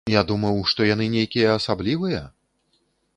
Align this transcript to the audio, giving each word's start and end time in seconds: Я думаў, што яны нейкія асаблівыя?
Я 0.11 0.21
думаў, 0.29 0.55
што 0.71 0.87
яны 0.93 1.05
нейкія 1.17 1.51
асаблівыя? 1.57 2.21